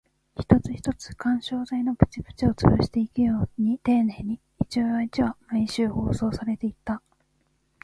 [0.35, 7.03] 一つ一つ、緩衝材のプチプチを潰していくように丁寧に、一話一話、毎週放送されていった